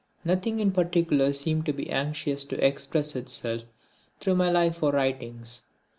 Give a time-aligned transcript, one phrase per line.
[0.25, 3.65] Nothing in particular seemed to be anxious to express itself
[4.19, 5.61] through my life or writings.